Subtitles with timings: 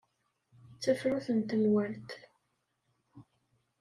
[0.73, 2.09] D tafrut n tenwalt.